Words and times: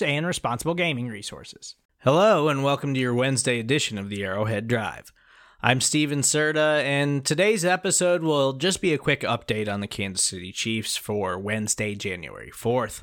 and 0.00 0.26
responsible 0.26 0.74
gaming 0.74 1.08
resources. 1.08 1.74
Hello, 1.98 2.48
and 2.48 2.64
welcome 2.64 2.94
to 2.94 3.00
your 3.00 3.12
Wednesday 3.12 3.58
edition 3.58 3.98
of 3.98 4.08
the 4.08 4.24
Arrowhead 4.24 4.68
Drive. 4.68 5.12
I'm 5.60 5.80
Stephen 5.80 6.20
Serda, 6.20 6.82
and 6.82 7.24
today's 7.24 7.64
episode 7.64 8.22
will 8.22 8.54
just 8.54 8.80
be 8.80 8.94
a 8.94 8.98
quick 8.98 9.20
update 9.20 9.68
on 9.68 9.80
the 9.80 9.86
Kansas 9.86 10.24
City 10.24 10.52
Chiefs 10.52 10.96
for 10.96 11.38
Wednesday, 11.38 11.94
January 11.94 12.50
4th. 12.50 13.02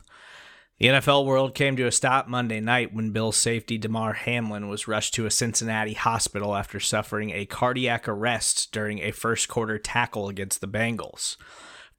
The 0.80 0.88
NFL 0.88 1.26
world 1.26 1.56
came 1.56 1.76
to 1.76 1.88
a 1.88 1.92
stop 1.92 2.30
Monday 2.30 2.62
night 2.62 2.94
when 2.94 3.12
Bills 3.12 3.36
safety 3.36 3.78
Damar 3.78 4.14
Hamlin 4.14 4.70
was 4.70 4.88
rushed 4.88 5.14
to 5.16 5.26
a 5.26 5.32
Cincinnati 5.32 5.94
hospital 5.94 6.56
after 6.56 6.80
suffering 6.80 7.32
a 7.32 7.45
cardiac 7.45 8.08
arrest 8.08 8.72
during 8.72 9.00
a 9.00 9.12
first 9.12 9.50
quarter 9.50 9.78
tackle 9.78 10.30
against 10.30 10.62
the 10.62 10.67
Bengals. 10.67 11.36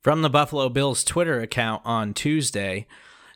From 0.00 0.22
the 0.22 0.30
Buffalo 0.30 0.70
Bills 0.70 1.04
Twitter 1.04 1.40
account 1.40 1.82
on 1.84 2.14
Tuesday, 2.14 2.86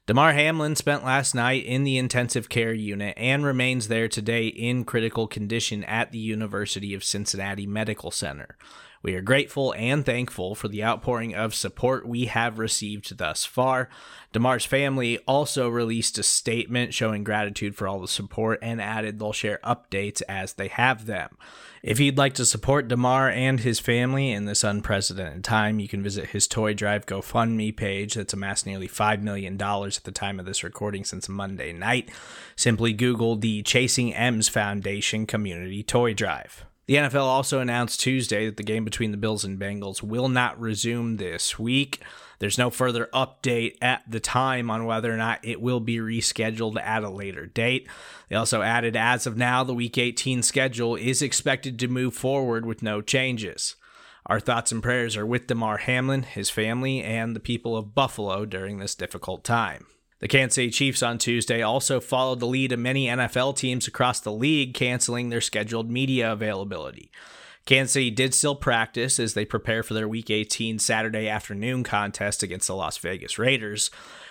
Damar 0.06 0.34
Hamlin 0.34 0.76
spent 0.76 1.02
last 1.02 1.34
night 1.34 1.64
in 1.64 1.82
the 1.82 1.96
intensive 1.96 2.50
care 2.50 2.74
unit 2.74 3.14
and 3.16 3.42
remains 3.42 3.88
there 3.88 4.06
today 4.06 4.48
in 4.48 4.84
critical 4.84 5.26
condition 5.26 5.82
at 5.84 6.12
the 6.12 6.18
University 6.18 6.92
of 6.92 7.02
Cincinnati 7.02 7.66
Medical 7.66 8.10
Center. 8.10 8.58
We 9.04 9.14
are 9.16 9.20
grateful 9.20 9.74
and 9.76 10.02
thankful 10.02 10.54
for 10.54 10.68
the 10.68 10.82
outpouring 10.82 11.34
of 11.34 11.54
support 11.54 12.08
we 12.08 12.24
have 12.24 12.58
received 12.58 13.18
thus 13.18 13.44
far. 13.44 13.90
Damar's 14.32 14.64
family 14.64 15.18
also 15.28 15.68
released 15.68 16.16
a 16.16 16.22
statement 16.22 16.94
showing 16.94 17.22
gratitude 17.22 17.76
for 17.76 17.86
all 17.86 18.00
the 18.00 18.08
support 18.08 18.60
and 18.62 18.80
added 18.80 19.18
they'll 19.18 19.34
share 19.34 19.60
updates 19.62 20.22
as 20.26 20.54
they 20.54 20.68
have 20.68 21.04
them. 21.04 21.36
If 21.82 22.00
you'd 22.00 22.16
like 22.16 22.32
to 22.36 22.46
support 22.46 22.88
Damar 22.88 23.28
and 23.28 23.60
his 23.60 23.78
family 23.78 24.30
in 24.32 24.46
this 24.46 24.64
unprecedented 24.64 25.44
time, 25.44 25.80
you 25.80 25.86
can 25.86 26.02
visit 26.02 26.30
his 26.30 26.48
Toy 26.48 26.72
Drive 26.72 27.04
GoFundMe 27.04 27.76
page 27.76 28.14
that's 28.14 28.32
amassed 28.32 28.64
nearly 28.64 28.88
$5 28.88 29.20
million 29.20 29.60
at 29.60 30.00
the 30.04 30.12
time 30.12 30.40
of 30.40 30.46
this 30.46 30.64
recording 30.64 31.04
since 31.04 31.28
Monday 31.28 31.74
night. 31.74 32.10
Simply 32.56 32.94
Google 32.94 33.36
the 33.36 33.62
Chasing 33.64 34.14
M's 34.14 34.48
Foundation 34.48 35.26
Community 35.26 35.82
Toy 35.82 36.14
Drive. 36.14 36.64
The 36.86 36.96
NFL 36.96 37.22
also 37.22 37.60
announced 37.60 38.00
Tuesday 38.00 38.44
that 38.44 38.58
the 38.58 38.62
game 38.62 38.84
between 38.84 39.10
the 39.10 39.16
Bills 39.16 39.42
and 39.42 39.58
Bengals 39.58 40.02
will 40.02 40.28
not 40.28 40.60
resume 40.60 41.16
this 41.16 41.58
week. 41.58 42.02
There's 42.40 42.58
no 42.58 42.68
further 42.68 43.08
update 43.14 43.76
at 43.80 44.02
the 44.06 44.20
time 44.20 44.70
on 44.70 44.84
whether 44.84 45.10
or 45.10 45.16
not 45.16 45.42
it 45.42 45.62
will 45.62 45.80
be 45.80 45.96
rescheduled 45.96 46.78
at 46.78 47.02
a 47.02 47.08
later 47.08 47.46
date. 47.46 47.88
They 48.28 48.36
also 48.36 48.60
added, 48.60 48.96
as 48.96 49.26
of 49.26 49.38
now, 49.38 49.64
the 49.64 49.72
Week 49.72 49.96
18 49.96 50.42
schedule 50.42 50.94
is 50.94 51.22
expected 51.22 51.78
to 51.78 51.88
move 51.88 52.14
forward 52.14 52.66
with 52.66 52.82
no 52.82 53.00
changes. 53.00 53.76
Our 54.26 54.40
thoughts 54.40 54.70
and 54.70 54.82
prayers 54.82 55.16
are 55.16 55.24
with 55.24 55.46
Damar 55.46 55.78
Hamlin, 55.78 56.22
his 56.24 56.50
family, 56.50 57.02
and 57.02 57.34
the 57.34 57.40
people 57.40 57.78
of 57.78 57.94
Buffalo 57.94 58.44
during 58.44 58.78
this 58.78 58.94
difficult 58.94 59.42
time. 59.42 59.86
The 60.20 60.28
Kansas 60.28 60.54
City 60.54 60.70
Chiefs 60.70 61.02
on 61.02 61.18
Tuesday 61.18 61.60
also 61.60 62.00
followed 62.00 62.40
the 62.40 62.46
lead 62.46 62.72
of 62.72 62.78
many 62.78 63.06
NFL 63.06 63.56
teams 63.56 63.88
across 63.88 64.20
the 64.20 64.32
league, 64.32 64.74
canceling 64.74 65.28
their 65.28 65.40
scheduled 65.40 65.90
media 65.90 66.32
availability. 66.32 67.10
Kansas 67.66 67.92
City 67.92 68.10
did 68.10 68.34
still 68.34 68.54
practice 68.54 69.18
as 69.18 69.34
they 69.34 69.44
prepare 69.44 69.82
for 69.82 69.94
their 69.94 70.08
Week 70.08 70.30
18 70.30 70.78
Saturday 70.78 71.28
afternoon 71.28 71.82
contest 71.82 72.42
against 72.42 72.66
the 72.66 72.74
Las 72.74 72.98
Vegas 72.98 73.38
Raiders. 73.38 73.90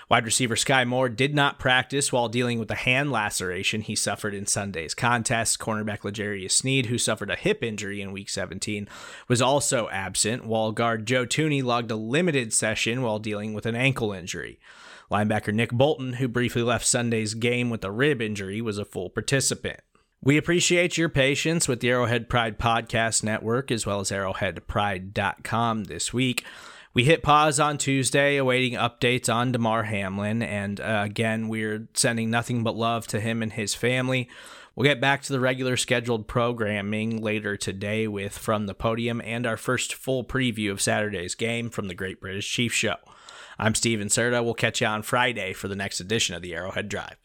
Wide 0.10 0.26
receiver 0.26 0.56
Skyy 0.56 0.86
Moore 0.86 1.10
did 1.10 1.34
not 1.34 1.60
practice 1.60 2.12
while 2.12 2.28
dealing 2.28 2.60
with 2.60 2.68
the 2.68 2.76
hand 2.76 3.12
laceration 3.12 3.82
he 3.82 3.96
suffered 3.96 4.34
in 4.34 4.46
Sunday's 4.46 4.94
contest. 4.94 5.60
Cornerback 5.60 6.04
L'Jarius 6.04 6.52
Sneed, 6.52 6.88
who 6.88 6.98
suffered 6.98 7.32
a 7.32 7.36
hip 7.36 7.64
injury 7.64 8.02
in 8.02 8.12
Week 8.12 8.30
17, 8.30 8.88
was 9.28 9.42
also 9.42 9.90
absent, 9.90 10.46
while 10.46 10.72
guard 10.72 11.06
Joe 11.06 11.26
Thuney 11.26 11.64
logged 11.64 11.92
a 11.92 11.96
limited 11.96 12.54
session 12.54 13.02
while 13.02 13.20
dealing 13.20 13.54
with 13.54 13.66
an 13.66 13.76
ankle 13.76 14.12
injury. 14.12 14.60
Linebacker 15.12 15.54
Nick 15.54 15.72
Bolton, 15.72 16.14
who 16.14 16.28
briefly 16.28 16.64
left 16.64 16.86
Sunday's 16.86 17.34
game 17.34 17.70
with 17.70 17.84
a 17.84 17.92
rib 17.92 18.22
injury, 18.22 18.62
was 18.62 18.78
a 18.78 18.86
full 18.86 19.10
participant. 19.10 19.80
We 20.22 20.38
appreciate 20.38 20.98
your 20.98 21.10
patience 21.10 21.68
with 21.68 21.82
the 21.82 21.90
Arrowhead 21.90 22.30
Pride 22.30 22.58
Podcast 22.58 23.24
Network 23.24 23.72
as 23.72 23.86
well 23.86 24.00
as 24.00 24.10
arrowheadpride.com 24.10 25.84
this 25.84 26.14
week. 26.14 26.46
We 26.96 27.06
hit 27.06 27.24
pause 27.24 27.60
on 27.60 27.80
Tuesday, 27.80 28.38
awaiting 28.38 28.78
updates 28.78 29.34
on 29.34 29.52
Damar 29.52 29.82
Hamlin, 29.82 30.44
and 30.44 30.80
uh, 30.80 31.02
again, 31.04 31.48
we're 31.48 31.88
sending 31.96 32.30
nothing 32.30 32.62
but 32.62 32.76
love 32.76 33.08
to 33.08 33.20
him 33.20 33.42
and 33.42 33.52
his 33.52 33.74
family. 33.74 34.30
We'll 34.76 34.84
get 34.84 35.02
back 35.02 35.24
to 35.24 35.34
the 35.34 35.40
regular 35.40 35.76
scheduled 35.76 36.28
programming 36.28 37.20
later 37.20 37.58
today 37.58 38.08
with 38.08 38.38
From 38.38 38.68
the 38.68 38.76
Podium 38.76 39.22
and 39.22 39.48
our 39.48 39.58
first 39.58 39.96
full 39.96 40.24
preview 40.24 40.70
of 40.70 40.82
Saturday's 40.82 41.34
game 41.34 41.72
from 41.72 41.88
the 41.88 41.96
Great 41.96 42.22
British 42.22 42.52
Chief 42.52 42.72
Show. 42.72 42.98
I'm 43.58 43.74
Stephen 43.74 44.10
Serda. 44.10 44.44
We'll 44.44 44.54
catch 44.54 44.80
you 44.80 44.86
on 44.86 45.02
Friday 45.02 45.54
for 45.54 45.68
the 45.68 45.76
next 45.76 46.00
edition 46.00 46.36
of 46.36 46.44
the 46.44 46.54
Arrowhead 46.54 46.90
Drive. 46.90 47.23